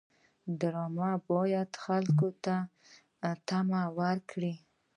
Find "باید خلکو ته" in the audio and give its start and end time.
1.29-2.55